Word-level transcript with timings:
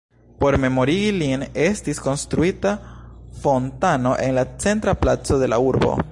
Por 0.43 0.55
memorigi 0.61 1.09
lin 1.17 1.43
estis 1.65 1.99
konstruita 2.05 2.71
fontano 3.43 4.15
en 4.29 4.33
la 4.39 4.47
centra 4.67 4.97
placo 5.05 5.39
de 5.45 5.51
la 5.55 5.61
urbo. 5.73 5.93